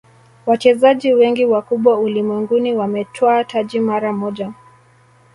wachezaji 0.45 1.13
wengi 1.13 1.45
wakubwa 1.45 1.99
ulimwenguni 1.99 2.73
wametwaa 2.73 3.43
taji 3.43 3.79
mara 3.79 4.13
moja 4.13 4.53